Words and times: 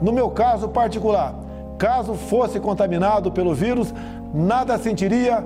No 0.00 0.12
meu 0.12 0.30
caso 0.30 0.68
particular, 0.68 1.34
caso 1.78 2.14
fosse 2.14 2.60
contaminado 2.60 3.30
pelo 3.30 3.54
vírus, 3.54 3.92
nada 4.34 4.78
sentiria 4.78 5.44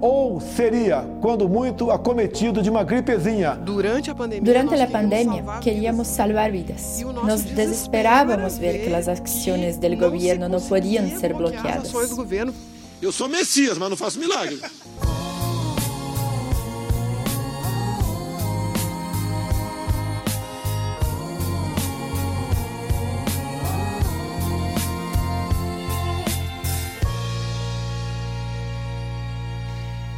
ou 0.00 0.40
seria, 0.40 1.06
quando 1.20 1.48
muito, 1.48 1.92
acometido 1.92 2.60
de 2.60 2.68
uma 2.68 2.82
gripezinha. 2.82 3.54
Durante 3.54 4.10
a 4.10 4.14
pandemia, 4.14 4.42
Durante 4.42 4.76
la 4.76 4.86
pandemia 4.88 5.44
queríamos 5.60 6.08
salvar 6.08 6.50
vidas. 6.50 7.00
Nos 7.24 7.44
desesperábamos 7.44 8.58
ver 8.58 8.82
que 8.82 8.90
las 8.90 9.06
acciones 9.06 9.78
del 9.78 9.96
gobierno 9.96 10.48
no 10.48 10.60
podían 10.60 11.08
ser 11.20 11.34
bloqueadas. 11.34 11.92
Eu 13.00 13.12
sou 13.12 13.28
Messias, 13.28 13.78
mas 13.78 13.90
não 13.90 13.96
faço 13.96 14.18
milagre. 14.18 14.60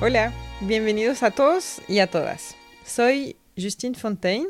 Hola, 0.07 0.35
bienvenidos 0.61 1.23
a 1.23 1.31
todos 1.31 1.81
y 1.89 2.01
a 2.01 2.07
todas. 2.07 2.57
Soy 2.85 3.37
Justine 3.57 3.95
Fontaine 3.95 4.49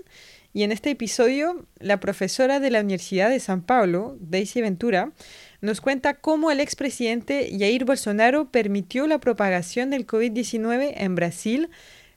y 0.53 0.65
en 0.65 0.73
este 0.73 0.91
episodio 0.91 1.65
la 1.79 2.01
profesora 2.01 2.59
de 2.59 2.73
la 2.73 2.81
Universidad 2.81 3.31
de 3.31 3.39
San 3.39 3.63
Paulo, 3.63 4.17
Daisy 4.19 4.63
Ventura, 4.63 5.13
nos 5.61 5.81
cuenta 5.81 6.15
cómo 6.15 6.51
el 6.51 6.59
expresidente 6.59 7.57
Jair 7.57 7.85
Bolsonaro 7.85 8.51
permitió 8.51 9.07
la 9.07 9.21
propagación 9.21 9.91
del 9.91 10.09
COVID-19 10.09 10.93
en 10.97 11.15
Brasil 11.15 11.71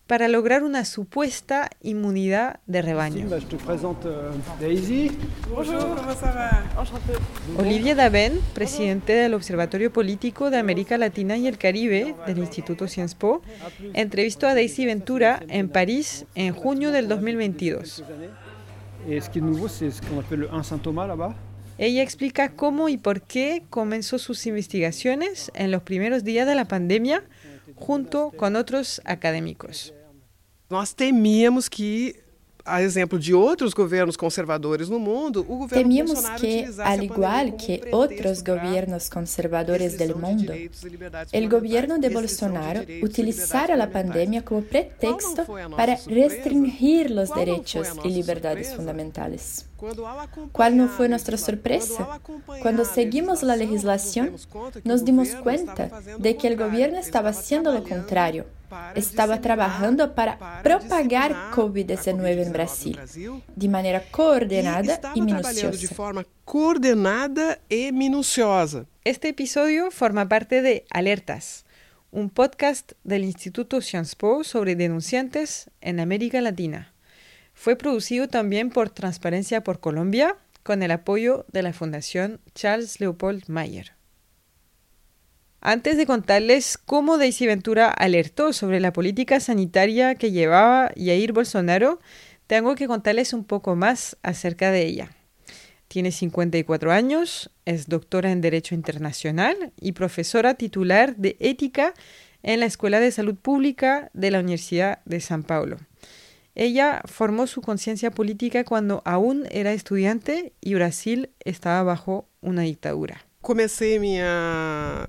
para 0.07 0.29
lograr 0.29 0.63
una 0.63 0.85
supuesta 0.85 1.69
inmunidad 1.81 2.61
de 2.65 2.81
rebaño. 2.81 3.27
Olivier 7.57 7.97
Daven, 7.97 8.39
presidente 8.53 9.13
del 9.13 9.33
Observatorio 9.33 9.91
Político 9.91 10.49
de 10.49 10.57
América 10.57 10.97
Latina 10.97 11.35
y 11.35 11.47
el 11.47 11.57
Caribe 11.57 12.15
del 12.25 12.37
Instituto 12.37 12.87
Sciences 12.87 13.15
Po, 13.15 13.41
entrevistó 13.93 14.47
a 14.47 14.55
Daisy 14.55 14.85
Ventura 14.85 15.43
en 15.49 15.67
París 15.67 16.25
en 16.35 16.53
junio 16.53 16.91
del 16.91 17.09
2022. 17.09 18.03
Ella 21.77 22.01
explica 22.01 22.49
cómo 22.49 22.89
y 22.89 22.97
por 22.97 23.21
qué 23.21 23.63
comenzó 23.69 24.17
sus 24.17 24.47
investigaciones 24.47 25.51
en 25.53 25.69
los 25.69 25.83
primeros 25.83 26.23
días 26.23 26.47
de 26.47 26.55
la 26.55 26.65
pandemia 26.65 27.23
junto 27.75 28.31
con 28.31 28.55
otros 28.55 29.01
académicos. 29.05 29.93
Nós 30.69 30.93
temíamos 30.93 31.69
que, 31.69 32.15
a 32.65 32.81
exemplo 32.81 33.17
de 33.17 33.33
outros 33.33 33.73
governos 33.73 34.17
conservadores 34.17 34.89
no 34.89 34.99
mundo, 34.99 35.39
o 35.47 35.55
governo 35.59 35.69
Temíamos 35.83 36.11
Bolsonaro 36.15 36.41
que, 36.41 36.47
utilizasse 36.59 36.81
al 36.81 36.99
a 36.99 37.03
igual 37.03 37.45
pandemia 37.51 37.57
que 37.57 37.77
como 37.77 37.89
pretexto 37.89 37.97
otros 37.97 38.41
para 38.43 38.55
gobiernos 38.65 39.09
conservadores 39.09 39.97
del 39.97 40.09
restrição 40.09 40.35
de 40.35 40.35
mundo, 40.35 40.51
direitos 40.51 40.83
e 40.83 40.89
liberdades 40.89 41.33
el 41.33 41.43
fundamentais, 41.43 41.61
gobierno 41.61 41.93
de 41.99 42.07
restrição 42.09 42.49
Bolsonaro 42.51 42.79
direitos 42.81 43.01
e 43.01 43.05
utilizara 43.05 43.75
liberdades 43.75 43.77
la 43.77 43.87
fundamentais. 43.87 44.13
pandemia 44.13 44.41
como 44.43 44.61
pretexto 44.63 45.45
¿Cuál 45.45 45.45
no 45.45 45.45
fue 45.45 45.61
a 45.61 45.69
nuestra 45.69 45.77
para 45.77 45.97
sorpresa? 45.97 46.27
restringir 46.35 47.11
los 47.11 47.29
¿Cuál 47.29 47.39
no 47.39 47.45
derechos 47.45 47.71
fue 47.71 47.87
a 47.87 47.91
y 47.91 47.95
nuestra 47.95 48.11
libertades 48.11 48.67
sorpresa? 48.67 48.75
fundamentales. 48.75 49.65
Quando, 49.77 50.05
ao 50.07 50.19
acompanhar 50.19 50.51
¿Cuál 50.51 50.75
no 50.77 50.83
a 50.83 50.87
fue 50.89 51.07
nuestra 51.07 51.37
legisla- 51.37 51.45
sorpresa? 51.45 51.95
quando, 51.95 52.11
ao 52.11 52.17
acompanhar 52.17 52.61
Cuando 52.63 52.81
a 52.81 52.85
seguimos 52.85 53.43
la 53.43 53.55
legislação, 53.55 54.25
legislación, 54.25 54.31
nos 54.33 54.45
demos 54.45 54.49
conta 54.51 54.81
que 54.81 54.89
nos 54.89 55.01
o 55.01 55.05
dimos 55.05 55.27
governo 55.29 55.43
cuenta 55.43 55.83
estava 55.85 56.01
fazendo 56.01 56.19
de 56.23 56.29
o 56.31 56.37
que 56.37 56.47
el 56.47 56.53
contrário, 56.57 56.69
gobierno 56.69 56.97
ele 56.97 57.05
estaba 57.07 57.29
haciendo 57.29 57.71
lo 57.71 57.79
trabalhando 57.79 58.01
contrario. 58.03 58.45
Disseminar, 58.95 59.41
trabajando 59.41 60.15
para 60.15 60.61
propagar 60.63 61.31
disseminar 61.31 61.51
a 61.51 61.55
COVID-19 61.55 62.41
en 62.41 62.47
no 62.47 62.53
Brasil 62.53 62.99
de 63.55 63.67
manera 63.67 63.99
e 63.99 64.11
coordenada 64.11 64.93
estava 64.93 65.13
y 65.15 65.25
trabalhando 65.25 65.71
de 65.71 65.77
minuciosa. 65.77 65.95
forma 65.95 66.25
coordenada 66.45 67.59
e 67.69 67.91
minuciosa. 67.91 68.85
Este 69.03 69.29
episodio 69.29 69.91
forma 69.91 70.27
parte 70.27 70.61
de 70.61 70.85
Alertas, 70.89 71.65
un 72.11 72.29
podcast 72.29 72.93
del 73.03 73.23
Instituto 73.23 73.81
Sciences 73.81 74.15
Po 74.15 74.43
sobre 74.43 74.75
denunciantes 74.75 75.69
en 75.81 75.99
América 75.99 76.41
Latina. 76.41 76.93
Fue 77.53 77.75
producido 77.75 78.27
también 78.27 78.69
por 78.69 78.89
Transparencia 78.89 79.63
por 79.63 79.79
Colombia 79.79 80.35
con 80.63 80.83
el 80.83 80.91
apoyo 80.91 81.45
de 81.51 81.63
la 81.63 81.73
Fundación 81.73 82.39
Charles 82.53 82.99
Leopold 82.99 83.47
Mayer. 83.47 83.96
Antes 85.59 85.97
de 85.97 86.05
contarles 86.05 86.77
cómo 86.77 87.17
Daisy 87.17 87.47
Ventura 87.47 87.89
alertó 87.89 88.53
sobre 88.53 88.79
la 88.79 88.93
política 88.93 89.39
sanitaria 89.39 90.15
que 90.15 90.31
llevaba 90.31 90.91
Jair 90.95 91.33
Bolsonaro, 91.33 91.99
tengo 92.45 92.75
que 92.75 92.87
contarles 92.87 93.33
un 93.33 93.43
poco 93.43 93.75
más 93.75 94.17
acerca 94.21 94.71
de 94.71 94.85
ella. 94.85 95.11
Tiene 95.87 96.11
54 96.11 96.91
años, 96.91 97.49
es 97.65 97.87
doctora 97.87 98.31
en 98.31 98.41
Derecho 98.41 98.75
Internacional 98.75 99.71
y 99.79 99.93
profesora 99.93 100.53
titular 100.53 101.15
de 101.15 101.37
Ética 101.39 101.93
en 102.43 102.59
la 102.59 102.65
Escuela 102.65 102.99
de 102.99 103.11
Salud 103.11 103.35
Pública 103.35 104.11
de 104.13 104.31
la 104.31 104.39
Universidad 104.39 104.99
de 105.05 105.21
San 105.21 105.43
Paulo. 105.43 105.77
Ella 106.55 107.01
formó 107.05 107.47
su 107.47 107.61
conciencia 107.61 108.11
política 108.11 108.63
cuando 108.63 109.01
aún 109.05 109.45
era 109.51 109.73
estudiante 109.73 110.53
y 110.59 110.73
Brasil 110.73 111.29
estaba 111.45 111.83
bajo 111.83 112.27
una 112.41 112.63
dictadura. 112.63 113.25
Comecei 113.41 113.99
minha 113.99 115.07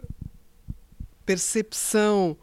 percepção 1.29 2.37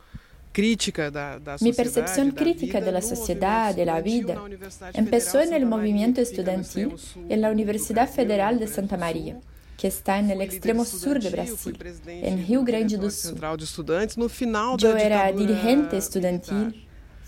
crítica 0.54 1.10
da, 1.10 1.40
da 1.40 1.54
Mi 1.54 1.74
sociedade, 1.74 1.76
percepción 1.76 2.28
da 2.28 2.34
crítica 2.34 2.80
vida 2.80 2.86
de 2.86 2.92
la 2.92 3.02
no 3.02 3.08
sociedad, 3.08 3.74
de 3.74 3.84
la 3.84 3.96
movimento 3.96 4.28
vida, 4.28 4.34
estudantil 4.34 4.36
na 4.36 4.44
Universidade 4.44 5.00
empezó 5.00 5.32
Federal 5.32 5.48
en 5.48 5.54
el 5.54 5.64
Santa 5.64 5.76
Maria, 5.76 5.76
movimiento 5.76 6.22
que 6.22 6.26
fica 6.26 6.52
no 6.54 6.62
estudantil 6.62 6.62
extremo 6.62 6.98
sul 6.98 7.26
en 7.30 7.42
la 7.42 7.50
do 7.50 7.52
Universidad 7.52 8.08
Brasil, 8.08 8.16
Federal 8.16 8.54
no 8.54 8.60
de 8.60 8.66
Rio 8.66 8.74
Grande 8.74 8.76
Santa 8.76 8.98
do 8.98 9.00
María, 9.06 9.34
Sul. 9.34 9.44
que 9.78 9.88
está 9.88 10.20
en 10.20 10.30
el 10.32 10.38
Fui 10.38 10.46
extremo 10.46 10.84
líder 10.84 11.00
sur 11.00 11.20
de 11.20 11.30
estudantil, 11.30 11.58
fui 11.58 11.74
Brasil, 11.74 11.78
presidente 11.78 12.28
en 12.30 12.46
Rio 12.48 12.64
Grande 12.64 12.98
do 12.98 13.10
diretor 13.10 13.12
Sul. 13.12 13.32
Central 13.32 13.58
de 13.58 13.64
Estudantes 13.66 14.18
no 14.18 14.30
final 14.30 14.78
Yo 14.78 14.94
da 14.94 15.00
era 15.00 15.32
ditadura 15.32 15.48
dirigente 15.48 15.98
estudiantil, 15.98 16.56
militar. 16.56 16.85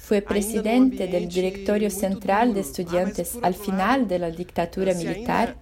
Fue 0.08 0.22
presidente 0.22 1.06
del 1.08 1.28
directorio 1.28 1.90
central 1.90 2.54
de 2.54 2.62
estudiantes 2.62 3.38
al 3.42 3.56
final 3.56 4.08
de 4.08 4.20
la 4.20 4.32
dictadura 4.32 4.94
militar, 4.94 5.58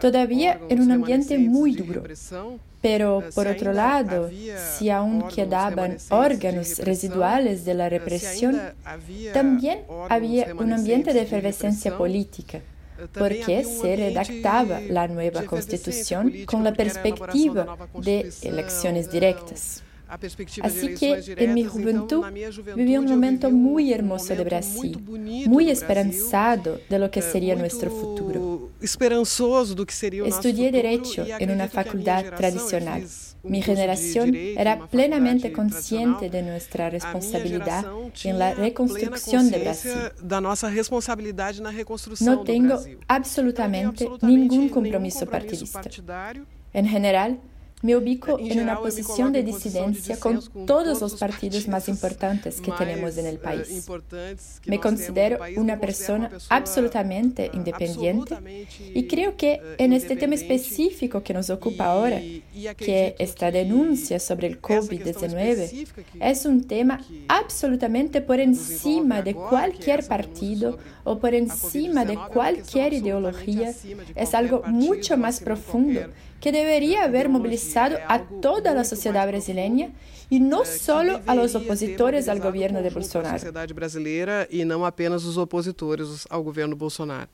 todavía 0.00 0.60
en 0.68 0.80
un 0.80 0.90
ambiente 0.90 1.38
muy 1.38 1.76
duro. 1.76 2.02
Pero 2.82 3.20
Eh, 3.20 3.30
por 3.32 3.46
otro 3.46 3.72
lado, 3.72 4.28
si 4.72 4.90
aún 4.90 5.28
quedaban 5.28 5.98
órganos 6.08 6.78
residuales 6.78 7.64
de 7.64 7.74
la 7.74 7.86
eh, 7.86 7.90
si 7.90 7.96
represión, 7.96 8.60
también 9.32 9.78
había 10.08 10.52
un 10.54 10.72
ambiente 10.72 11.12
de 11.12 11.22
efervescencia 11.22 11.96
política, 11.96 12.58
eh, 12.58 13.06
porque 13.12 13.62
se 13.62 13.94
redactaba 13.94 14.80
la 14.80 15.06
nueva 15.06 15.44
constitución 15.44 16.32
con 16.44 16.64
la 16.64 16.72
perspectiva 16.72 17.76
de 18.02 18.32
elecciones 18.42 19.12
directas. 19.12 19.84
Así 20.62 20.94
que 20.94 21.22
en 21.36 21.54
mi 21.54 21.64
juventud 21.64 22.24
viví 22.76 22.96
un 22.96 23.04
momento 23.04 23.48
um- 23.48 23.54
muy 23.54 23.92
hermoso 23.92 24.34
de 24.34 24.42
Brasil, 24.44 24.98
muy 25.46 25.70
esperanzado 25.70 26.80
de 26.88 26.98
lo 26.98 27.10
que 27.10 27.20
eh, 27.20 27.30
sería 27.32 27.54
nuestro 27.54 27.90
futuro. 27.90 28.70
Estudié 28.80 30.30
futuro, 30.30 30.70
Derecho 30.72 31.24
e 31.24 31.44
en 31.44 31.50
una 31.50 31.68
facultad 31.68 32.24
tradicional. 32.36 33.02
um 33.02 33.50
Mi 33.50 33.62
generación 33.62 34.34
era 34.34 34.86
plenamente 34.88 35.52
consciente 35.52 36.28
de 36.28 36.42
nuestra 36.42 36.90
responsabilidad 36.90 37.86
en 38.24 38.38
la 38.38 38.54
reconstrucción 38.54 39.50
de 39.50 39.58
Brasil. 39.60 39.92
No 42.20 42.40
tengo 42.42 42.80
absolutamente 43.08 44.08
ningún 44.22 44.68
compromiso 44.68 45.24
partidista. 45.26 45.82
En 46.72 46.86
general, 46.86 47.40
me 47.82 47.96
ubico 47.96 48.38
En 48.38 48.60
una 48.60 48.78
posición 48.78 49.32
de 49.32 49.42
disidencia 49.42 50.18
con 50.18 50.40
todos 50.66 51.00
los 51.00 51.14
os 51.14 51.18
partidos 51.18 51.66
más 51.68 51.88
importantes 51.88 52.60
que 52.60 52.72
tenemos 52.72 53.16
en 53.16 53.26
el 53.26 53.36
eh, 53.36 53.38
país. 53.38 53.86
Me 54.66 54.78
considero 54.78 55.38
una 55.56 55.80
persona 55.80 56.30
absolutamente 56.48 57.46
eh, 57.46 57.50
independiente 57.54 58.66
y 58.94 59.06
creo 59.06 59.36
que 59.36 59.52
eh, 59.52 59.60
en 59.78 59.92
este 59.92 60.16
tema 60.16 60.34
específico 60.34 61.22
que 61.22 61.32
nos 61.32 61.48
ocupa 61.50 61.86
ahora, 61.86 62.20
que 62.76 63.14
esta 63.18 63.50
denuncia 63.50 64.18
sobre 64.20 64.48
el 64.48 64.58
essa 64.60 64.68
questão 64.68 64.80
COVID-19 64.80 65.46
específica 65.48 66.02
que 66.02 66.30
es 66.30 66.44
un 66.44 66.64
tema 66.64 67.00
absolutamente 67.28 68.20
por 68.20 68.40
encima 68.40 69.22
de 69.22 69.34
cualquier 69.34 70.06
partido 70.06 70.78
o 71.04 71.18
por 71.18 71.34
encima 71.34 72.04
de 72.04 72.14
Covid-19 72.14 72.16
é 72.16 72.16
uma 72.16 72.28
questão 72.28 72.34
cualquier 72.34 72.92
ideología, 72.92 73.74
es 74.14 74.34
algo 74.34 74.62
mucho 74.66 75.16
más 75.16 75.40
profundo 75.40 76.00
que 76.40 76.50
debería 76.52 77.04
haber 77.04 77.26
ideología. 77.26 77.38
movilizado 77.38 77.94
É 77.96 78.02
a 78.08 78.14
algo 78.14 78.40
toda 78.40 78.70
la 78.70 78.76
muito 78.82 78.88
sociedad 78.88 79.24
mais 79.26 79.32
brasileña 79.44 79.90
y 80.30 80.38
no 80.40 80.62
eh, 80.62 80.66
que 80.66 80.78
solo 80.78 81.12
a 81.26 81.34
los 81.34 81.52
deveria 81.52 81.60
ter 81.60 81.62
opositores 81.66 82.28
al 82.28 82.38
mobilizado 82.38 82.40
o 82.40 82.50
gobierno 82.50 82.78
de 82.82 82.90
conjunto 82.90 82.94
da 82.94 83.00
Bolsonaro. 83.00 83.38
sociedade 83.38 83.74
brasileira 83.74 84.46
e 84.50 84.64
não 84.64 84.84
apenas 84.84 85.24
os 85.24 85.36
opositores 85.36 86.26
ao 86.30 86.42
governo 86.42 86.74
Bolsonaro. 86.76 87.28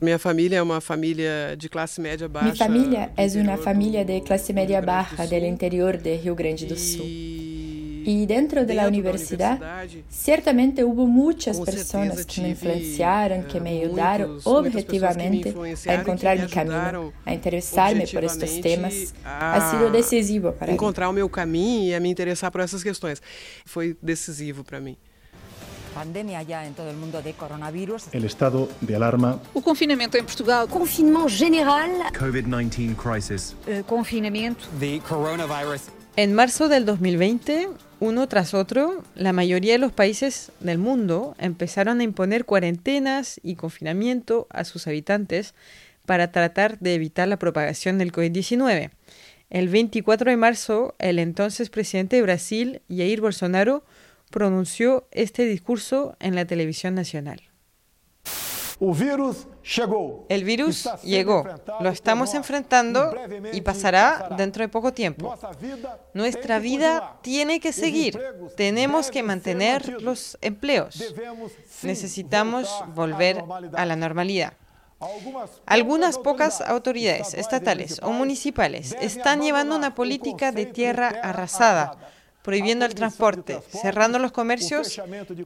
Minha 0.00 0.18
família 0.18 0.56
é 0.58 0.62
uma 0.62 0.80
família 0.80 1.54
de 1.56 1.68
classe 1.68 2.00
média 2.00 2.28
baixa. 2.28 2.50
Mi 2.50 2.56
familia 2.58 3.10
do 3.14 3.22
es 3.22 3.34
una 3.36 3.42
interior 3.52 3.62
familia 3.64 4.04
do- 4.04 4.08
de 4.12 4.20
clase 4.20 4.52
do 4.52 4.56
media 4.56 4.80
Rio 4.80 4.86
Grande 4.86 5.08
do 5.10 5.16
baja 5.16 5.26
del 5.28 5.40
Sul. 5.42 5.48
interior 5.48 5.96
de 5.96 6.16
Rio 6.16 6.34
Grande 6.34 6.66
do 6.66 6.76
Sul. 6.76 7.06
E 8.04 8.10
Y 8.22 8.26
dentro 8.26 8.64
de 8.64 8.74
la 8.74 8.86
universidad, 8.86 9.58
ciertamente 10.08 10.84
hubo 10.84 11.06
muchas 11.06 11.60
personas 11.60 12.26
que 12.26 12.40
me 12.40 12.50
influenciaron, 12.50 13.44
que 13.44 13.60
me 13.60 13.70
ayudaron 13.80 14.38
objetivamente 14.44 15.54
a 15.88 15.94
encontrar 15.94 16.38
mi 16.38 16.48
camino, 16.48 17.12
a 17.24 17.32
interesarme 17.32 18.06
por 18.06 18.24
estos 18.24 18.60
temas. 18.60 19.14
Ha 19.24 19.70
sido 19.70 19.90
decisivo 19.90 20.52
para 20.52 20.72
encontrar 20.72 21.08
o 21.08 21.12
meu 21.12 21.28
caminho 21.28 21.90
e 21.90 21.94
a 21.94 22.00
me 22.00 22.08
interessar 22.08 22.50
por 22.50 22.60
essas 22.60 22.82
questões. 22.82 23.20
Foi 23.64 23.96
decisivo 24.02 24.64
para 24.64 24.80
mim. 24.80 24.96
Pandemia 25.94 26.42
ya 26.42 26.66
en 26.66 26.74
todo 26.74 26.90
el 26.90 26.96
mundo 26.96 27.22
de 27.22 27.34
coronavirus. 27.34 28.04
El 28.12 28.24
estado 28.24 28.68
de 28.80 28.96
alarma. 28.96 29.40
O 29.52 29.60
confinamento 29.60 30.16
em 30.16 30.24
Portugal. 30.24 30.66
Confinement 30.66 31.28
general. 31.28 31.90
COVID-19 32.18 32.96
crisis. 32.96 33.54
Uh, 33.66 33.84
confinamiento. 33.84 34.66
The 34.80 35.00
coronavirus. 35.06 36.01
En 36.14 36.34
marzo 36.34 36.68
del 36.68 36.84
2020, 36.84 37.68
uno 38.00 38.28
tras 38.28 38.52
otro, 38.52 39.02
la 39.14 39.32
mayoría 39.32 39.72
de 39.72 39.78
los 39.78 39.92
países 39.92 40.52
del 40.60 40.76
mundo 40.76 41.34
empezaron 41.38 42.00
a 42.00 42.02
imponer 42.02 42.44
cuarentenas 42.44 43.40
y 43.42 43.54
confinamiento 43.54 44.46
a 44.50 44.64
sus 44.64 44.86
habitantes 44.86 45.54
para 46.04 46.30
tratar 46.30 46.78
de 46.80 46.94
evitar 46.94 47.28
la 47.28 47.38
propagación 47.38 47.96
del 47.96 48.12
COVID-19. 48.12 48.90
El 49.48 49.68
24 49.70 50.30
de 50.30 50.36
marzo, 50.36 50.94
el 50.98 51.18
entonces 51.18 51.70
presidente 51.70 52.16
de 52.16 52.22
Brasil, 52.22 52.82
Jair 52.90 53.22
Bolsonaro, 53.22 53.82
pronunció 54.30 55.08
este 55.12 55.46
discurso 55.46 56.14
en 56.20 56.34
la 56.34 56.44
televisión 56.44 56.94
nacional. 56.94 57.40
El 60.28 60.42
virus 60.42 60.88
llegó, 61.04 61.44
lo 61.78 61.88
estamos 61.88 62.34
enfrentando 62.34 63.14
y 63.52 63.60
pasará 63.60 64.28
dentro 64.36 64.64
de 64.64 64.68
poco 64.68 64.92
tiempo. 64.92 65.38
Nuestra 66.14 66.58
vida 66.58 67.18
tiene 67.22 67.60
que 67.60 67.72
seguir, 67.72 68.20
tenemos 68.56 69.12
que 69.12 69.22
mantener 69.22 70.02
los 70.02 70.36
empleos, 70.40 71.14
necesitamos 71.82 72.68
volver 72.92 73.44
a 73.74 73.86
la 73.86 73.94
normalidad. 73.94 74.54
Algunas 75.64 76.18
pocas 76.18 76.60
autoridades 76.60 77.34
estatales 77.34 78.00
o 78.02 78.10
municipales 78.10 78.96
están 79.00 79.42
llevando 79.42 79.76
una 79.76 79.94
política 79.94 80.50
de 80.50 80.66
tierra 80.66 81.20
arrasada, 81.22 81.98
prohibiendo 82.42 82.84
el 82.84 82.96
transporte, 82.96 83.60
cerrando 83.68 84.18
los 84.18 84.32
comercios 84.32 85.00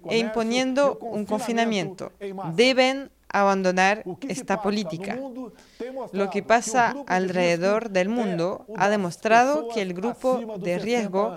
e 0.09 0.17
imponiendo 0.17 0.97
un 1.03 1.27
confinamiento. 1.27 2.13
Deben 2.55 3.11
abandonar 3.29 4.05
esta 4.29 4.63
política. 4.63 5.19
Lo 6.13 6.31
que 6.31 6.43
pasa 6.43 6.95
alrededor 7.07 7.91
del 7.91 8.09
mundo 8.09 8.67
ha 8.77 8.89
demostrado 8.89 9.69
que 9.69 9.83
el 9.83 9.95
grupo 9.95 10.59
de 10.59 10.79
riesgo 10.79 11.37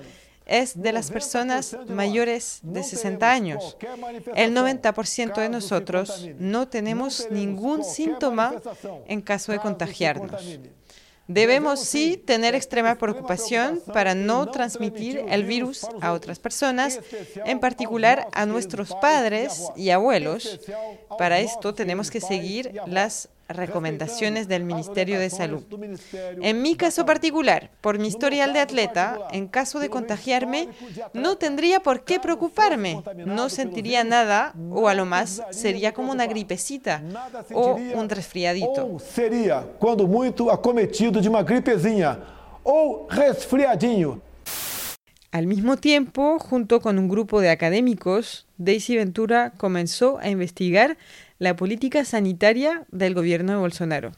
es 0.50 0.81
de 0.81 0.91
las 0.91 1.12
personas 1.12 1.77
mayores 1.88 2.59
de 2.63 2.83
60 2.83 3.31
años. 3.31 3.77
El 4.36 4.56
90% 4.56 5.36
de 5.36 5.50
nosotros 5.50 6.27
no 6.39 6.68
tenemos 6.68 7.27
ningún 7.30 7.83
síntoma 7.83 8.56
en 9.07 9.21
caso 9.21 9.51
de 9.51 9.59
contagiarnos. 9.59 10.59
Debemos 11.29 11.81
sí 11.81 12.17
tener 12.17 12.55
extrema 12.55 12.95
preocupación 12.95 13.83
para 13.93 14.15
no 14.15 14.49
transmitir 14.49 15.23
el 15.29 15.43
virus 15.43 15.85
a 16.01 16.13
otras 16.13 16.39
personas, 16.39 16.99
en 17.45 17.59
particular 17.59 18.27
a 18.33 18.47
nuestros 18.47 18.95
padres 18.95 19.69
y 19.75 19.91
abuelos. 19.91 20.59
Para 21.19 21.39
esto 21.39 21.75
tenemos 21.75 22.09
que 22.09 22.19
seguir 22.19 22.73
las 22.87 23.29
recomendaciones 23.49 24.47
del 24.47 24.63
Ministerio 24.63 25.19
de 25.19 25.29
Salud. 25.29 25.63
En 26.41 26.61
mi 26.61 26.75
caso 26.75 27.05
particular, 27.05 27.71
por 27.81 27.99
mi 27.99 28.07
historial 28.07 28.53
de 28.53 28.59
atleta, 28.59 29.17
en 29.31 29.47
caso 29.47 29.79
de 29.79 29.89
contagiarme, 29.89 30.69
no 31.13 31.37
tendría 31.37 31.79
por 31.79 32.03
qué 32.03 32.19
preocuparme. 32.19 33.03
No 33.25 33.49
sentiría 33.49 34.03
nada 34.03 34.53
o 34.71 34.87
a 34.87 34.93
lo 34.93 35.05
más 35.05 35.41
sería 35.51 35.93
como 35.93 36.11
una 36.11 36.27
gripecita 36.27 37.01
o 37.53 37.73
un 37.73 38.09
resfriadito. 38.09 38.97
Sería, 38.99 39.61
cuando 39.79 40.05
mucho, 40.07 40.51
acometido 40.51 41.19
de 41.19 41.27
una 41.27 41.43
gripezinha 41.43 42.19
o 42.63 43.07
resfriadinho. 43.09 44.28
Al 45.31 45.45
mismo 45.45 45.77
tiempo, 45.77 46.39
junto 46.39 46.81
con 46.81 46.97
un 46.97 47.07
grupo 47.07 47.39
de 47.39 47.51
académicos, 47.51 48.47
Daisy 48.57 48.95
Ventura 48.95 49.53
comenzó 49.57 50.17
a 50.17 50.29
investigar 50.29 50.97
la 51.37 51.55
política 51.55 52.03
sanitaria 52.03 52.87
del 52.89 53.13
gobierno 53.13 53.51
de 53.51 53.59
Bolsonaro. 53.59 54.11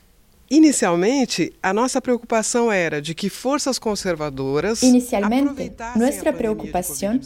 Inicialmente, 0.52 1.54
a 1.64 1.74
nossa 1.74 2.02
preocupação 2.02 2.70
era 2.70 3.02
de 3.02 3.16
que 3.16 3.30
forças 3.30 3.80
conservadoras 3.80 4.84
Inicialmente, 4.84 5.72
nuestra 5.96 6.34
preocupación 6.34 7.22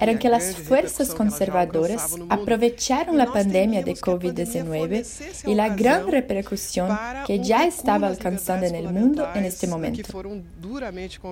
era 0.00 0.14
que 0.14 0.26
las 0.26 0.56
fuerzas 0.56 1.12
conservadoras 1.12 2.16
aprovecharon 2.30 3.18
la 3.18 3.30
pandemia 3.30 3.82
de 3.82 3.92
COVID-19 3.92 5.04
y 5.46 5.54
la 5.54 5.68
gran 5.68 6.08
repercusión 6.08 6.88
que 7.26 7.38
ya 7.40 7.66
estaba 7.66 8.06
alcanzando 8.06 8.64
en 8.64 8.74
el 8.74 8.90
mundo 8.90 9.28
en 9.34 9.44
este 9.44 9.66
momento. 9.66 10.18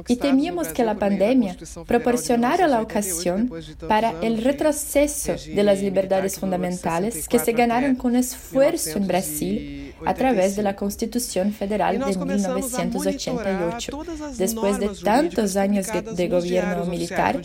Y 0.06 0.16
temíamos 0.16 0.68
que 0.68 0.84
la 0.84 0.96
pandemia 0.96 1.56
proporcionara 1.86 2.68
la 2.68 2.82
ocasión 2.82 3.50
para 3.88 4.20
el 4.20 4.44
retroceso 4.44 5.36
de 5.46 5.62
las 5.62 5.80
libertades 5.80 6.38
fundamentales 6.38 7.26
que 7.26 7.38
se 7.38 7.52
ganaron 7.52 7.96
con 7.96 8.16
esfuerzo 8.16 8.98
en 8.98 9.06
Brasil 9.06 9.87
a 10.04 10.14
través 10.14 10.56
de 10.56 10.62
la 10.62 10.76
Constitución 10.76 11.52
Federal 11.52 11.98
de 11.98 12.06
1988, 12.06 13.98
después 14.36 14.78
de 14.78 14.88
tantos 15.02 15.56
años 15.56 15.86
de 15.88 16.28
gobierno 16.28 16.84
militar 16.86 17.40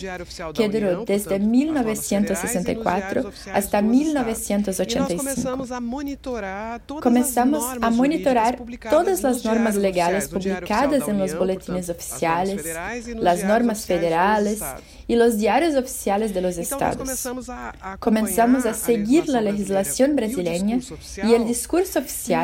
que 0.54 0.70
duró 0.70 1.06
desde 1.06 1.40
1964 1.40 3.32
hasta 3.54 3.82
1985. 3.82 5.24
Comenzamos 7.02 7.64
a 7.82 7.90
monitorar 7.90 8.60
todas 8.90 9.24
las 9.24 9.44
normas 9.46 9.76
legales 9.76 10.28
publicadas 10.28 11.08
en 11.08 11.18
los 11.20 11.38
boletines 11.38 11.90
oficiales, 11.90 12.66
las 13.16 13.44
normas 13.44 13.86
federales 13.86 14.62
y 15.08 15.16
los 15.16 15.38
diarios 15.38 15.76
oficiales 15.76 16.34
de 16.34 16.42
los 16.42 16.58
estados. 16.58 17.28
Comenzamos 18.00 18.66
a 18.66 18.74
seguir 18.74 19.28
la 19.28 19.42
legislación 19.42 20.16
brasileña 20.16 20.80
y 21.24 21.34
el 21.34 21.46
discurso 21.46 22.00
oficial 22.00 22.43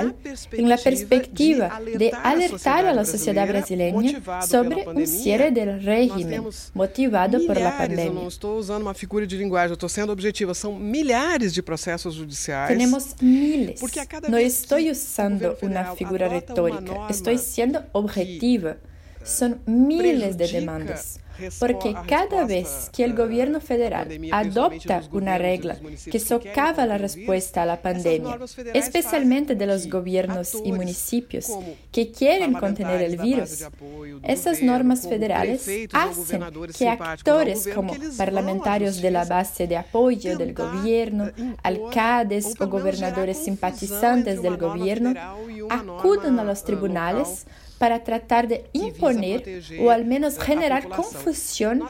en 0.52 0.70
la 0.70 0.78
perspectiva 0.78 1.80
de 1.98 2.12
alertar 2.24 2.86
a 2.86 2.94
la 2.94 3.06
sociedad 3.06 3.48
brasileña 3.48 4.22
sobre 4.46 4.88
un 4.88 5.06
cierre 5.08 5.52
del 5.52 5.84
régimen 5.84 6.44
motivado 6.74 7.40
por 7.46 7.58
la 7.58 7.72
pandemia. 7.78 8.22
Não 8.22 8.28
estou 8.28 8.58
usando 8.58 8.82
uma 8.84 8.94
figura 8.94 9.26
de 9.26 9.38
linguagem, 9.38 9.74
estou 9.74 9.90
sendo 9.90 10.12
objetiva. 10.12 10.54
São 10.54 10.76
milhares 10.76 11.54
de 11.54 11.62
processos 11.62 12.16
judiciais. 12.16 12.70
Tenemos 12.70 13.16
miles. 13.22 13.82
No 14.28 14.38
estoy 14.38 14.90
usando 14.90 15.58
una 15.62 15.96
figura 15.96 16.28
retórica, 16.28 17.08
estoy 17.10 17.38
siendo 17.38 17.84
objetiva. 17.94 18.78
Son 19.30 19.62
miles 19.66 20.38
de 20.38 20.48
demandas 20.48 21.20
porque 21.60 21.96
cada 22.08 22.46
vez 22.46 22.90
que 22.92 23.04
el 23.04 23.14
gobierno 23.14 23.60
federal 23.60 24.08
adopta 24.32 25.04
una 25.12 25.38
regla 25.38 25.78
que 26.12 26.20
socava 26.20 26.86
la 26.86 26.98
respuesta 26.98 27.64
a 27.64 27.66
la 27.66 27.82
pandemia, 27.82 28.38
especialmente 28.74 29.56
de 29.56 29.66
los 29.66 29.90
gobiernos 29.90 30.58
y 30.64 30.72
municipios 30.72 31.48
que 31.92 32.12
quieren 32.12 32.54
contener 32.54 33.02
el 33.02 33.18
virus, 33.18 33.66
esas 34.24 34.62
normas 34.62 35.08
federales 35.08 35.68
hacen 35.94 36.44
que 36.78 36.90
actores 36.90 37.70
como 37.74 37.94
parlamentarios 38.18 39.02
de 39.02 39.12
la 39.12 39.26
base 39.26 39.68
de 39.68 39.78
apoyo 39.78 40.38
del 40.38 40.54
gobierno, 40.54 41.32
alcaldes 41.64 42.56
o 42.60 42.68
gobernadores 42.68 43.38
simpatizantes 43.38 44.42
del 44.42 44.58
gobierno 44.58 45.14
acudan 45.70 46.40
a 46.40 46.44
los 46.44 46.64
tribunales 46.64 47.46
para 47.80 48.04
tratar 48.04 48.48
de 48.48 48.66
imponer 48.74 49.64
o 49.80 49.90
al 49.90 50.06
menos 50.06 50.38
generar 50.38 50.88
confusión 50.90 51.84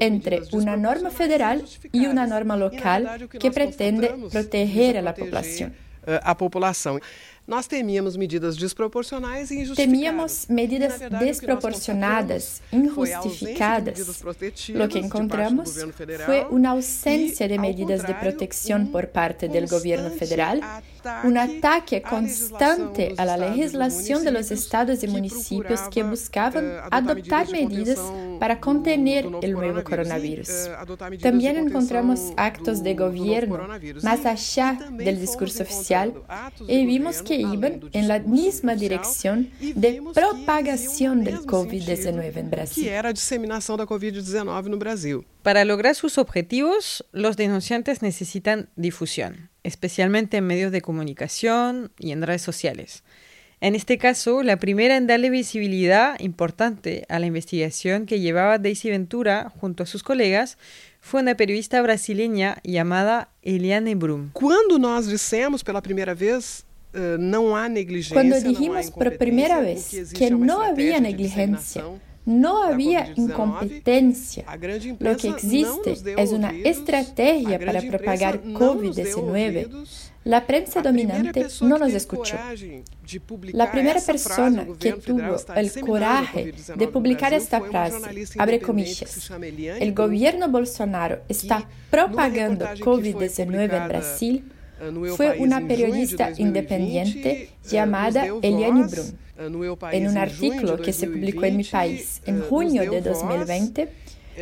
entre 0.00 0.42
una 0.52 0.76
norma 0.76 1.10
federal 1.10 1.64
y 1.92 2.06
una 2.06 2.26
norma 2.26 2.56
local 2.56 3.28
que 3.38 3.50
pretende 3.50 4.14
proteger 4.30 4.96
a 4.96 5.02
la 5.02 5.14
población. 5.14 5.74
Eh, 6.04 6.18
a 6.22 6.34
população. 6.34 6.98
Nós 7.44 7.66
temíamos 7.66 8.16
medidas 8.16 8.56
desproporcionais 8.56 9.50
e 9.50 9.54
injustificadas. 9.54 9.76
Temíamos 9.76 10.46
medidas 10.48 11.00
desproporcionadas, 11.18 12.62
injustificadas. 12.70 14.22
Lo 14.68 14.88
que 14.88 15.00
encontramos 15.00 15.84
fue 16.24 16.46
una 16.50 16.70
ausencia 16.70 17.48
de 17.48 17.58
medidas 17.58 18.06
de 18.06 18.14
protección 18.14 18.92
por 18.92 19.08
parte 19.08 19.48
del 19.48 19.66
gobierno 19.66 20.10
federal, 20.10 20.60
un 21.24 21.36
ataque 21.36 22.00
constante 22.00 23.14
a 23.18 23.24
la 23.24 23.36
legislación 23.36 24.24
de 24.24 24.30
los 24.30 24.52
estados 24.52 25.02
y 25.02 25.08
municipios 25.08 25.80
que 25.90 26.04
buscaban 26.04 26.64
eh, 26.64 26.80
adoptar 26.90 27.50
medidas 27.50 27.98
para 28.38 28.60
contener 28.60 29.26
el 29.42 29.52
nuevo 29.52 29.82
coronavirus. 29.82 30.48
Eh, 30.48 31.18
También 31.20 31.56
encontramos 31.56 32.32
actos 32.36 32.84
de 32.84 32.94
gobierno 32.94 33.66
más 34.02 34.24
allá 34.26 34.78
del 34.92 35.20
discurso 35.20 35.64
oficial 35.64 36.14
y 36.68 36.86
vimos 36.86 37.20
que 37.22 37.31
que 37.32 37.40
iban 37.40 37.80
en 37.92 38.08
la 38.08 38.18
misma 38.18 38.74
dirección 38.74 39.50
de 39.58 40.02
propagación 40.12 41.24
del 41.24 41.38
COVID-19 41.40 42.36
en 42.36 42.50
Brasil. 42.50 42.84
Que 42.84 42.90
era 42.90 43.08
a 43.08 43.12
disseminação 43.12 43.76
da 43.78 43.86
COVID-19 43.86 44.68
no 44.68 44.76
Brasil. 44.76 45.24
Para 45.42 45.64
lograr 45.64 45.94
sus 45.94 46.18
objetivos, 46.18 47.04
los 47.12 47.36
denunciantes 47.36 48.02
necesitan 48.02 48.68
difusión, 48.76 49.48
especialmente 49.62 50.36
en 50.36 50.46
medios 50.46 50.72
de 50.72 50.82
comunicación 50.82 51.90
y 51.98 52.12
en 52.12 52.20
redes 52.20 52.42
sociales. 52.42 53.02
En 53.62 53.74
este 53.76 53.96
caso, 53.96 54.42
la 54.42 54.58
primera 54.58 54.96
en 54.96 55.06
darle 55.06 55.30
visibilidad 55.30 56.18
importante 56.20 57.06
a 57.08 57.18
la 57.18 57.26
investigación 57.26 58.06
que 58.06 58.20
llevaba 58.20 58.58
Daisy 58.58 58.90
Ventura 58.90 59.52
junto 59.58 59.84
a 59.84 59.86
sus 59.86 60.02
colegas 60.02 60.58
fue 61.00 61.22
una 61.22 61.36
periodista 61.36 61.80
brasileña 61.80 62.58
llamada 62.62 63.30
Eliane 63.40 63.94
Brum. 63.94 64.30
Cuando 64.32 64.78
nós 64.78 65.06
dissemos 65.06 65.62
pela 65.62 65.80
primeira 65.80 66.12
vez 66.12 66.66
não 67.18 67.68
negligência, 67.68 68.14
Cuando 68.14 68.40
dijimos 68.40 68.90
por 68.90 69.16
primera 69.16 69.60
vez 69.60 70.12
que 70.14 70.30
no 70.30 70.60
había 70.60 71.00
negligencia, 71.00 71.84
no 72.24 72.62
había 72.62 73.12
incompetencia. 73.16 74.44
Lo 75.00 75.16
que 75.16 75.28
existe 75.28 75.94
es 76.16 76.32
una 76.32 76.50
estrategia 76.50 77.58
para 77.58 77.82
propagar 77.82 78.42
COVID-19 78.42 79.68
la 80.24 80.46
prensa 80.46 80.82
dominante 80.82 81.46
no 81.62 81.78
nos 81.78 81.92
escuchó. 81.92 82.36
La 83.52 83.72
primera 83.72 84.00
persona 84.00 84.66
que 84.78 84.92
tuvo 84.92 85.36
el 85.56 85.80
coraje 85.80 86.54
de 86.76 86.88
publicar 86.88 87.34
esta 87.34 87.60
frase, 87.60 88.26
abre 88.38 88.60
comillas, 88.60 89.30
el 89.80 89.92
gobierno 89.92 90.48
Bolsonaro 90.48 91.22
está 91.28 91.68
propagando 91.90 92.66
COVID-19 92.66 93.82
en 93.82 93.88
Brasil, 93.88 94.52
fue 95.16 95.36
una 95.38 95.66
periodista 95.66 96.32
independiente 96.36 97.50
llamada 97.68 98.26
Eliane 98.42 98.86
Brum. 98.86 99.06
En 99.92 100.08
un 100.08 100.18
artículo 100.18 100.76
que 100.76 100.92
se 100.92 101.06
publicó 101.06 101.44
en 101.44 101.56
mi 101.56 101.64
país 101.64 102.20
en 102.26 102.42
junio 102.42 102.90
de 102.90 103.00
2020, 103.00 103.88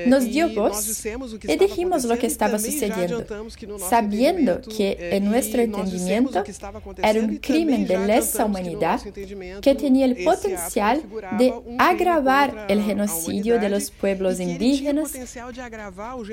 nos 0.06 0.24
dio 0.24 0.48
voz 0.50 1.04
y 1.44 1.56
dijimos 1.56 2.04
lo 2.04 2.18
que 2.18 2.26
estaba 2.26 2.58
sucediendo, 2.58 3.24
sabiendo 3.88 4.60
que 4.60 5.10
en 5.12 5.24
nuestro 5.24 5.62
entendimiento 5.62 6.42
era 7.02 7.20
un 7.20 7.36
crimen 7.36 7.86
de 7.86 7.98
lesa 7.98 8.44
humanidad 8.44 9.00
que 9.60 9.74
tenía 9.74 10.06
el 10.06 10.24
potencial 10.24 11.02
de 11.38 11.54
agravar 11.78 12.66
el 12.68 12.82
genocidio 12.82 13.58
de 13.58 13.68
los 13.68 13.90
pueblos 13.90 14.40
indígenas. 14.40 15.12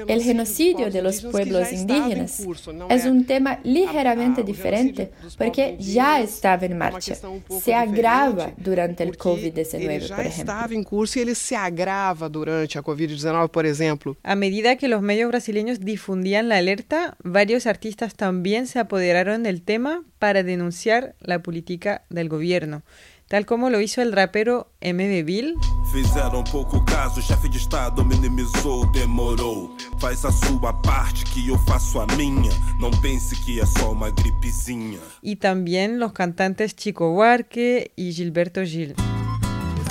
El 0.08 0.22
genocidio 0.22 0.90
de 0.92 1.02
los 1.02 1.22
pueblos 1.22 1.72
indígenas 1.72 2.42
es 2.90 3.06
un 3.06 3.26
tema 3.26 3.60
ligeramente 3.64 4.44
diferente 4.44 5.12
porque 5.38 5.78
ya 5.80 6.22
estaba 6.22 6.66
en 6.66 6.78
marcha. 6.78 7.16
Se 7.62 7.74
agrava 7.74 8.52
durante 8.58 9.04
el 9.04 9.18
COVID-19, 9.18 10.16
por 10.16 10.26
ejemplo. 10.26 10.54
Estaba 10.54 10.74
en 10.74 10.84
curso 10.84 11.20
y 11.20 11.24
él 11.24 11.36
se 11.36 11.56
agrava 11.56 12.30
durante 12.30 12.78
a 12.78 12.84
COVID-19 12.84 13.47
por 13.52 13.66
ejemplo. 13.66 14.18
A 14.24 14.36
medida 14.36 14.76
que 14.78 14.88
los 14.88 15.02
medios 15.02 15.30
brasileños 15.30 15.80
difundían 15.80 16.50
la 16.50 16.58
alerta, 16.58 17.18
varios 17.24 17.68
artistas 17.68 18.16
también 18.16 18.68
se 18.68 18.80
apoderaron 18.80 19.44
del 19.44 19.62
tema 19.62 20.04
para 20.20 20.44
denunciar 20.44 21.16
la 21.20 21.40
política 21.40 22.04
del 22.10 22.30
gobierno. 22.30 22.84
Tal 23.28 23.46
como 23.46 23.70
lo 23.70 23.82
hizo 23.82 24.02
el 24.02 24.14
rapero 24.14 24.72
MB 24.82 25.26
Bill. 25.26 25.56
Fizeram 25.92 26.46
pouco 26.46 26.86
caso, 26.86 27.22
chefe 27.22 27.50
de 27.50 27.58
estado 27.58 28.06
minimizou, 28.06 28.90
demorou. 28.94 29.76
Faz 30.00 30.24
a 30.24 30.32
sua 30.32 30.72
parte 30.74 31.26
que 31.26 31.50
eu 31.50 31.58
faço 31.68 32.00
a 32.00 32.08
minha. 32.16 32.52
Não 32.80 32.92
pense 33.02 33.36
que 33.44 33.60
é 33.60 33.66
só 33.66 33.92
uma 33.92 34.12
gripezinha. 34.12 35.00
Y 35.22 35.36
también 35.36 36.00
los 36.00 36.14
cantantes 36.14 36.74
Chico 36.74 37.12
Buarque 37.12 37.92
y 37.98 38.14
Gilberto 38.14 38.64
Gil. 38.64 38.96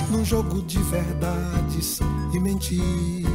Num 0.09 0.25
jogo 0.25 0.61
de 0.61 0.79
verdades 0.79 1.99
e 2.33 2.39
mentiras. 2.39 3.26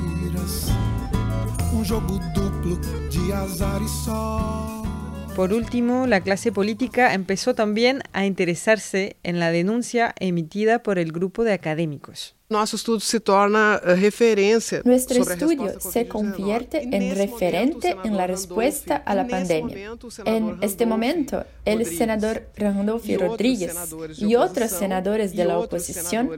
Por 5.34 5.52
último, 5.52 6.06
la 6.06 6.20
clase 6.20 6.52
política 6.52 7.14
empezó 7.14 7.54
también 7.54 8.02
a 8.12 8.26
interesarse 8.26 9.16
en 9.22 9.40
la 9.40 9.50
denuncia 9.50 10.14
emitida 10.20 10.82
por 10.82 10.98
el 10.98 11.10
grupo 11.10 11.42
de 11.42 11.54
académicos. 11.54 12.36
Nuestro 12.52 12.76
estudio 12.76 13.00
se 13.00 13.20
torna 13.20 13.80
uh, 13.82 13.86
referencia. 13.96 14.82
Nuestro 14.84 15.22
estudio 15.22 15.80
se 15.80 16.06
convierte 16.06 16.82
en 16.82 17.16
referente 17.16 17.96
en 18.04 18.16
la 18.16 18.26
respuesta 18.26 18.96
a 18.96 19.14
la 19.14 19.26
pandemia. 19.26 19.96
En 20.24 20.58
este 20.60 20.86
momento, 20.86 21.44
el 21.64 21.86
senador 21.86 22.46
Randolfo 22.56 23.12
Rodríguez 23.18 23.74
y 24.18 24.34
otros 24.34 24.70
senadores 24.70 25.34
de 25.34 25.44
la 25.44 25.58
oposición 25.58 26.30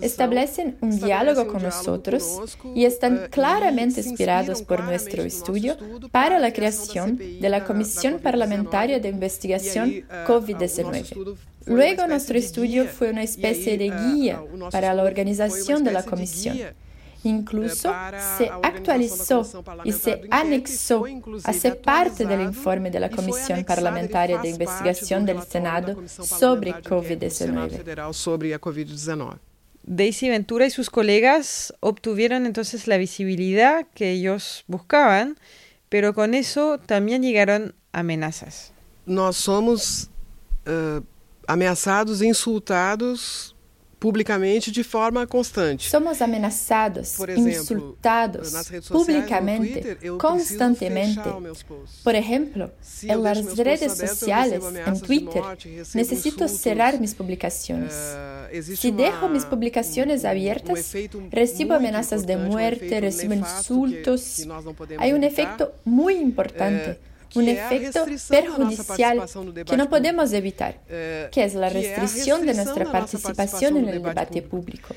establecen 0.00 0.76
un 0.80 0.98
diálogo 0.98 1.46
con 1.46 1.62
nosotros 1.62 2.58
y 2.74 2.84
están 2.84 3.28
claramente 3.30 4.00
inspirados 4.00 4.62
por 4.62 4.82
nuestro 4.84 5.22
estudio 5.22 5.76
para 6.10 6.38
la 6.38 6.52
creación 6.52 7.16
de 7.16 7.48
la 7.48 7.64
Comisión 7.64 8.18
Parlamentaria 8.18 8.98
de 8.98 9.08
Investigación 9.08 10.04
COVID-19. 10.26 11.36
Luego 11.66 12.06
nuestro 12.06 12.38
estudio 12.38 12.86
fue 12.86 13.10
una 13.10 13.22
especie 13.22 13.76
de 13.76 13.90
guía 13.90 14.42
para 14.70 14.94
la 14.94 15.02
organización 15.02 15.84
de 15.84 15.92
la 15.92 16.02
comisión. 16.02 16.58
Incluso 17.22 17.92
se 18.38 18.50
actualizó 18.62 19.46
y 19.84 19.92
se 19.92 20.22
anexó, 20.30 21.04
hace 21.44 21.72
parte 21.72 22.24
del 22.24 22.40
informe 22.40 22.90
de 22.90 22.98
la 22.98 23.10
Comisión 23.10 23.62
Parlamentaria 23.64 24.38
de 24.38 24.48
Investigación 24.48 25.26
del 25.26 25.42
Senado 25.42 26.02
sobre 26.08 26.72
COVID-19. 26.72 29.38
Daisy 29.82 30.28
Ventura 30.28 30.66
y 30.66 30.70
sus 30.70 30.88
colegas 30.88 31.74
obtuvieron 31.80 32.46
entonces 32.46 32.86
la 32.86 32.96
visibilidad 32.96 33.86
que 33.94 34.12
ellos 34.12 34.64
buscaban, 34.66 35.38
pero 35.88 36.14
con 36.14 36.34
eso 36.34 36.78
también 36.78 37.22
llegaron 37.22 37.74
amenazas. 37.92 38.72
Nós 39.06 39.36
somos 39.36 40.10
uh, 40.66 41.00
ameaçados 41.50 42.22
e 42.22 42.26
insultados 42.26 43.56
publicamente 43.98 44.70
de 44.70 44.82
forma 44.82 45.26
constante. 45.26 45.90
Somos 45.90 46.22
ameaçados, 46.22 47.16
Por 47.16 47.28
exemplo, 47.28 47.50
insultados 47.50 48.52
publicamente, 48.88 49.80
Twitter, 49.80 50.12
constantemente. 50.16 51.28
Por 52.02 52.14
ejemplo, 52.14 52.70
en 53.02 53.22
las 53.22 53.56
redes 53.58 53.92
sociales, 53.98 54.62
en 54.86 55.00
Twitter, 55.00 55.42
necesito 55.94 56.48
cerrar 56.48 56.98
mis 56.98 57.12
publicaciones. 57.14 57.92
Uh, 57.92 58.76
si 58.76 58.90
dejo 58.90 59.28
mis 59.28 59.44
publicaciones 59.44 60.24
abiertas, 60.24 60.94
um 61.14 61.28
recibo 61.30 61.74
amenazas 61.74 62.24
de 62.24 62.36
muerte, 62.36 63.00
recibo 63.00 63.34
insultos. 63.34 64.46
Hay 64.98 65.12
un 65.12 65.24
efecto 65.24 65.72
muy 65.84 66.14
importante. 66.14 66.92
Uh, 66.92 67.10
un 67.34 67.48
efecto 67.48 68.04
perjudicial 68.28 69.22
que 69.66 69.76
no 69.76 69.88
podemos 69.88 70.32
evitar, 70.32 70.80
que 70.86 71.44
es 71.44 71.54
la 71.54 71.68
restricción 71.68 72.46
de 72.46 72.54
nuestra 72.54 72.90
participación 72.90 73.76
en 73.76 73.88
el 73.88 74.02
debate 74.02 74.42
público. 74.42 74.94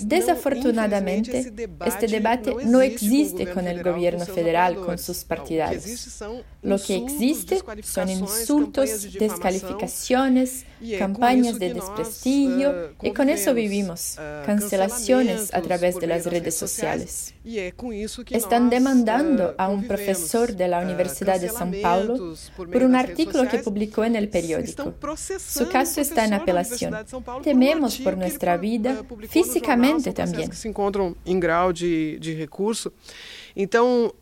Desafortunadamente, 0.00 1.52
este 1.84 2.06
debate 2.06 2.54
no 2.64 2.80
existe 2.80 3.50
con 3.50 3.66
el 3.66 3.82
gobierno 3.82 4.24
federal, 4.24 4.76
con 4.76 4.96
sus 4.98 5.24
partidarios. 5.24 6.22
Lo 6.62 6.78
que 6.78 6.96
existe 6.96 7.60
son 7.82 8.08
insultos, 8.08 9.12
descalificaciones, 9.12 10.64
campañas 10.98 11.58
de 11.58 11.74
desprestigio 11.74 12.90
y 13.02 13.12
con 13.12 13.28
eso 13.28 13.52
vivimos, 13.54 14.18
cancelaciones 14.46 15.52
a 15.52 15.60
través 15.60 15.96
de 16.00 16.06
las 16.06 16.24
redes 16.24 16.54
sociales. 16.54 17.34
Están 18.30 18.70
demandando 18.70 19.54
a 19.58 19.68
un 19.68 19.86
profesor 19.86 20.54
de 20.54 20.68
la 20.68 20.80
Universidad 20.80 21.38
de 21.38 21.50
São 21.50 21.80
Paulo 21.82 22.34
por 22.56 22.82
un 22.82 22.96
artículo 22.96 23.46
que 23.48 23.58
publicó 23.58 24.04
en 24.04 24.16
el 24.16 24.28
periódico. 24.28 24.94
Su 25.38 25.68
caso 25.68 26.00
está 26.00 26.24
en 26.24 26.34
apelación. 26.34 26.94
Tememos 27.42 27.98
por 27.98 28.16
nuestra 28.16 28.56
vida 28.56 29.04
física 29.28 29.65
também. 30.32 30.48
que 30.48 30.56
se 30.56 30.68
encontram 30.68 31.14
em 31.24 31.38
grau 31.38 31.72
de, 31.72 32.18
de 32.20 32.32
recurso. 32.32 32.92
Então, 33.58 34.12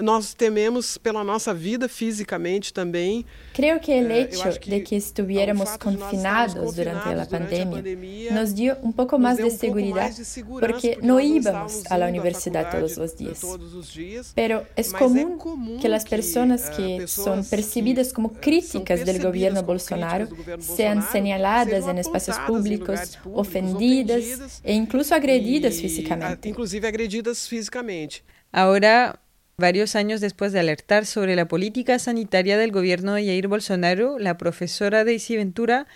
nós 0.00 0.34
tememos 0.34 0.98
pela 0.98 1.22
nossa 1.22 1.54
vida 1.54 1.88
fisicamente 1.88 2.74
também. 2.74 3.24
Creio 3.54 3.78
que 3.78 3.92
o 3.92 4.10
hecho 4.10 4.58
de 4.58 4.80
que 4.80 4.96
estuviéramos 4.96 5.76
confinados 5.76 6.74
durante 6.74 7.08
a 7.08 7.24
pandemia 7.24 8.32
nos 8.32 8.52
deu 8.52 8.76
um 8.82 8.90
pouco 8.90 9.16
mais 9.18 9.36
de 9.36 9.50
segurança, 9.50 10.22
porque 10.58 10.98
não 11.00 11.20
íbamos 11.20 11.84
à 11.88 11.96
universidade 12.06 12.72
todos 12.72 12.96
os 12.96 13.14
dias. 13.14 14.32
Pero 14.34 14.66
é 14.74 14.82
comum 14.82 15.38
que 15.80 15.86
as 15.86 16.02
pessoas 16.02 16.68
que 16.70 17.06
são 17.06 17.44
percebidas 17.44 18.10
como 18.10 18.30
críticas 18.30 19.04
do 19.04 19.18
governo 19.20 19.62
Bolsonaro 19.62 20.28
sejam 20.58 21.02
señaladas 21.02 21.86
em 21.86 22.00
espaços 22.00 22.36
públicos, 22.38 23.16
ofendidas 23.32 24.60
e 24.64 24.72
incluso 24.72 25.14
agredidas 25.14 25.78
fisicamente. 25.78 26.48
Inclusive 26.48 26.84
agredidas 26.84 27.46
fisicamente. 27.46 28.24
Ahora 28.52 29.22
Varios 29.62 29.94
años 29.94 30.20
después 30.20 30.52
de 30.52 30.60
alertar 30.60 31.06
sobre 31.06 31.36
la 31.36 31.46
política 31.46 31.98
sanitaria 31.98 32.56
del 32.58 32.72
gobierno 32.72 33.14
de 33.14 33.26
Jair 33.26 33.46
Bolsonaro, 33.46 34.18
la 34.18 34.36
profesora 34.36 35.04
Daisy 35.04 35.36
Ventura 35.36 35.86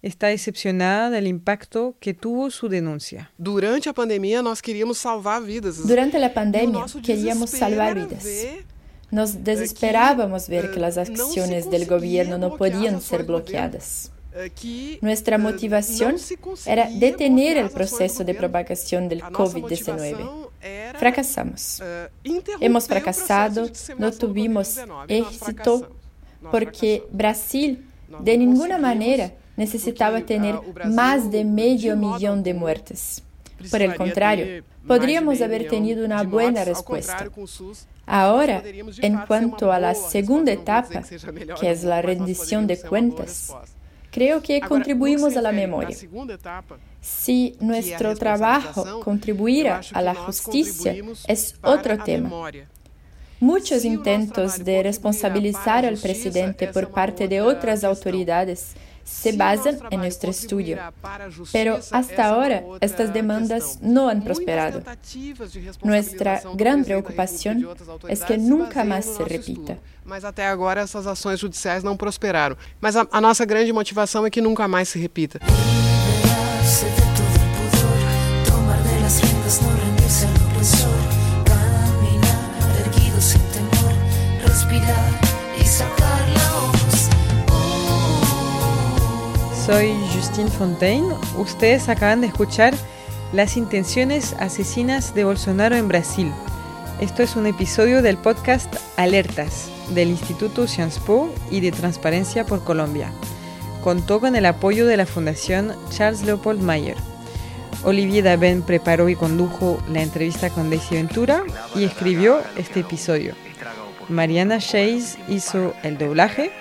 está 0.00 0.28
decepcionada 0.28 1.10
del 1.10 1.26
impacto 1.26 1.96
que 1.98 2.14
tuvo 2.14 2.50
su 2.50 2.68
denuncia. 2.68 3.32
Durante 3.36 3.88
la 3.88 3.94
pandemia, 3.94 4.42
nós 4.42 4.62
queríamos 4.62 4.98
salvar 4.98 5.42
vidas. 5.42 5.88
Durante 5.88 6.18
la 6.20 6.32
pandemia, 6.34 6.84
queríamos 7.02 7.50
salvar 7.50 7.94
vidas. 7.94 8.24
Nos 9.10 9.42
desesperábamos 9.42 10.48
ver 10.48 10.70
que 10.70 10.78
las 10.78 10.98
acciones 10.98 11.68
del 11.68 11.86
gobierno 11.86 12.38
no 12.38 12.56
podían 12.56 13.00
ser 13.00 13.24
bloqueadas. 13.24 14.12
Nuestra 15.00 15.38
motivación 15.38 16.16
era 16.66 16.90
detener 16.90 17.56
el 17.56 17.70
proceso 17.70 18.22
de 18.22 18.34
propagación 18.34 19.08
del 19.08 19.22
COVID-19. 19.22 20.50
Fracasamos. 20.98 21.82
Hemos 22.60 22.86
fracasado, 22.86 23.68
no 23.98 24.12
tuvimos 24.12 24.78
éxito 25.08 25.90
porque 26.50 27.04
Brasil 27.10 27.84
de 28.20 28.38
ninguna 28.38 28.78
manera 28.78 29.32
necesitaba 29.56 30.20
tener 30.20 30.58
más 30.84 31.30
de 31.30 31.44
medio 31.44 31.96
millón 31.96 32.42
de 32.42 32.54
muertes. 32.54 33.22
Por 33.70 33.82
el 33.82 33.96
contrario, 33.96 34.64
podríamos 34.86 35.40
haber 35.40 35.68
tenido 35.68 36.04
una 36.04 36.22
buena 36.22 36.64
respuesta. 36.64 37.28
Ahora, 38.04 38.62
en 39.00 39.18
cuanto 39.26 39.72
a 39.72 39.80
la 39.80 39.94
segunda 39.94 40.52
etapa, 40.52 41.02
que 41.60 41.70
es 41.70 41.82
la 41.82 42.02
rendición 42.02 42.66
de 42.66 42.78
cuentas, 42.80 43.52
creo 44.16 44.40
que 44.40 44.62
contribuimos 44.62 45.36
a 45.36 45.42
la 45.42 45.52
memoria. 45.52 45.94
Si 47.02 47.54
nuestro 47.60 48.14
trabajo 48.14 49.00
contribuyera 49.00 49.82
a 49.92 50.00
la 50.00 50.14
justicia, 50.14 50.94
es 51.28 51.54
otro 51.60 51.98
tema. 52.02 52.30
Muchos 53.40 53.84
intentos 53.84 54.64
de 54.64 54.82
responsabilizar 54.82 55.84
al 55.84 55.98
presidente 55.98 56.68
por 56.68 56.88
parte 56.92 57.28
de 57.28 57.42
otras 57.42 57.84
autoridades 57.84 58.74
se 59.06 59.32
basan 59.32 59.78
en 59.90 60.00
nuestro 60.00 60.30
estudio. 60.30 60.78
Pero 61.52 61.78
hasta 61.92 62.26
ahora 62.26 62.62
estas 62.80 63.12
demandas 63.12 63.78
no 63.80 64.08
han 64.08 64.22
prosperado. 64.22 64.82
Nuestra 65.82 66.42
gran 66.54 66.84
preocupación 66.84 67.66
es 68.08 68.22
que 68.24 68.36
nunca 68.36 68.84
más 68.84 69.04
se 69.06 69.24
repita. 69.24 69.78
Mas 70.04 70.24
até 70.24 70.46
agora 70.46 70.82
essas 70.82 71.06
ações 71.06 71.40
judiciais 71.40 71.82
não 71.82 71.96
prosperaram. 71.96 72.56
Mas 72.80 72.96
a, 72.96 73.06
a 73.10 73.20
nossa 73.20 73.44
grande 73.44 73.72
motivação 73.72 74.24
é 74.26 74.30
que 74.30 74.40
nunca 74.40 74.68
mais 74.68 74.88
se 74.88 74.98
repita. 74.98 75.40
Soy 89.66 89.92
Justine 90.14 90.48
Fontaine. 90.48 91.12
Ustedes 91.36 91.88
acaban 91.88 92.20
de 92.20 92.28
escuchar 92.28 92.72
Las 93.32 93.56
intenciones 93.56 94.36
asesinas 94.38 95.12
de 95.12 95.24
Bolsonaro 95.24 95.74
en 95.74 95.88
Brasil. 95.88 96.30
Esto 97.00 97.24
es 97.24 97.34
un 97.34 97.48
episodio 97.48 98.00
del 98.00 98.16
podcast 98.16 98.72
Alertas 98.96 99.68
del 99.90 100.10
Instituto 100.10 100.68
Sciences 100.68 101.02
Po 101.02 101.28
y 101.50 101.58
de 101.58 101.72
Transparencia 101.72 102.46
por 102.46 102.62
Colombia. 102.62 103.10
Contó 103.82 104.20
con 104.20 104.36
el 104.36 104.46
apoyo 104.46 104.86
de 104.86 104.98
la 104.98 105.04
Fundación 105.04 105.74
Charles 105.90 106.22
Leopold 106.22 106.62
Mayer. 106.62 106.96
Olivier 107.82 108.22
Daben 108.22 108.62
preparó 108.62 109.08
y 109.08 109.16
condujo 109.16 109.82
la 109.88 110.00
entrevista 110.00 110.48
con 110.48 110.70
Daisy 110.70 110.94
Ventura 110.94 111.42
y 111.74 111.82
escribió 111.82 112.38
este 112.56 112.80
episodio. 112.80 113.34
Mariana 114.08 114.58
Chase 114.58 115.18
hizo 115.28 115.74
el 115.82 115.98
doblaje 115.98 116.52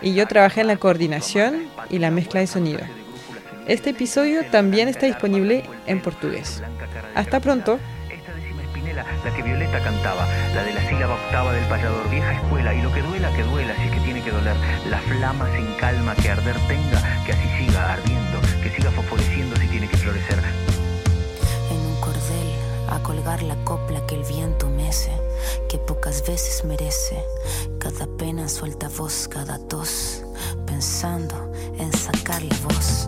y 0.00 0.14
yo 0.14 0.26
trabajé 0.26 0.60
en 0.62 0.68
la 0.68 0.76
coordinación 0.76 1.64
y 1.90 1.98
la 1.98 2.10
mezcla 2.10 2.40
de 2.40 2.46
sonido. 2.46 2.80
Este 3.66 3.90
episodio 3.90 4.44
también 4.50 4.88
está 4.88 5.06
disponible 5.06 5.62
en 5.86 6.00
portugués. 6.00 6.62
Hasta 7.14 7.40
pronto. 7.40 7.78
Esta 8.10 8.34
décima 8.34 8.62
espinela, 8.62 9.06
la 9.24 9.34
que 9.34 9.42
Violeta 9.42 9.80
cantaba, 9.82 10.26
la 10.54 10.64
de 10.64 10.74
la 10.74 10.88
sílaba 10.88 11.14
octava 11.14 11.52
del 11.52 11.64
payador, 11.66 12.10
vieja 12.10 12.32
escuela, 12.34 12.74
y 12.74 12.82
lo 12.82 12.92
que 12.92 13.02
duela, 13.02 13.32
que 13.36 13.42
duela, 13.44 13.74
si 13.76 13.82
es 13.82 13.90
que 13.92 14.00
tiene 14.00 14.22
que 14.22 14.30
doler, 14.30 14.56
la 14.90 14.98
flama 14.98 15.48
sin 15.54 15.72
calma 15.74 16.14
que 16.16 16.30
arder 16.30 16.56
tenga, 16.66 17.24
que 17.24 17.32
así 17.32 17.48
siga 17.58 17.92
ardiendo, 17.92 18.40
que 18.62 18.70
siga 18.70 18.90
fosforeciendo 18.90 19.56
si 19.56 19.68
tiene 19.68 19.88
que 19.88 19.96
florecer. 19.96 20.38
Veces 26.26 26.64
merece, 26.64 27.24
cada 27.78 28.06
pena 28.16 28.48
suelta 28.48 28.88
voz, 28.88 29.28
cada 29.28 29.58
tos, 29.68 30.22
pensando 30.66 31.52
en 31.78 31.92
sacar 31.92 32.42
la 32.42 32.56
voz. 32.58 33.06